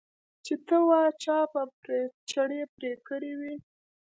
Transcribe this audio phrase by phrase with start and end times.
[0.45, 1.95] چې ته وا چا به په
[2.31, 3.55] چړې پرې کړي وي.